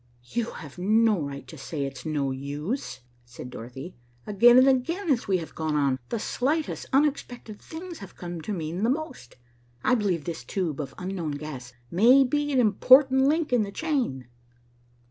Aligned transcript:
"You 0.31 0.45
have 0.53 0.79
no 0.79 1.21
right 1.21 1.47
to 1.47 1.59
say 1.59 1.81
that 1.83 1.87
it's 1.89 2.05
no 2.07 2.31
use," 2.31 3.01
said 3.23 3.51
Dorothy. 3.51 3.93
"Again 4.25 4.57
and 4.57 4.67
again 4.67 5.11
as 5.11 5.27
we 5.27 5.37
have 5.37 5.53
gone 5.53 5.75
on, 5.75 5.99
the 6.09 6.17
slightest 6.17 6.87
unexpected 6.91 7.61
things 7.61 7.99
have 7.99 8.15
come 8.15 8.41
to 8.41 8.51
mean 8.51 8.81
the 8.81 8.89
most. 8.89 9.35
I 9.83 9.93
believe 9.93 10.25
this 10.25 10.43
tube 10.43 10.81
of 10.81 10.95
unknown 10.97 11.33
gas 11.33 11.73
may 11.91 12.23
be 12.23 12.51
a 12.51 12.55
most 12.55 12.59
important 12.61 13.27
link 13.27 13.53
in 13.53 13.61
the 13.61 13.71
chain." 13.71 14.27